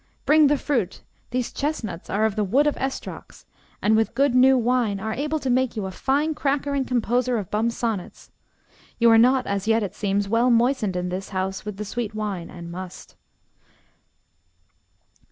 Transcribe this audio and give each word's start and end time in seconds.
Bring 0.25 0.47
the 0.47 0.57
fruit. 0.57 1.03
These 1.29 1.53
chestnuts 1.53 2.09
are 2.09 2.25
of 2.25 2.35
the 2.35 2.43
wood 2.43 2.65
of 2.65 2.75
Estrox, 2.77 3.45
and 3.83 3.95
with 3.95 4.15
good 4.15 4.33
new 4.33 4.57
wine 4.57 4.99
are 4.99 5.13
able 5.13 5.37
to 5.37 5.47
make 5.51 5.75
you 5.77 5.85
a 5.85 5.91
fine 5.91 6.33
cracker 6.33 6.73
and 6.73 6.87
composer 6.87 7.37
of 7.37 7.51
bum 7.51 7.69
sonnets. 7.69 8.31
You 8.97 9.11
are 9.11 9.19
not 9.19 9.45
as 9.45 9.67
yet, 9.67 9.83
it 9.83 9.93
seems, 9.93 10.27
well 10.27 10.49
moistened 10.49 10.95
in 10.95 11.09
this 11.09 11.29
house 11.29 11.65
with 11.65 11.77
the 11.77 11.85
sweet 11.85 12.15
wine 12.15 12.49
and 12.49 12.71
must. 12.71 13.15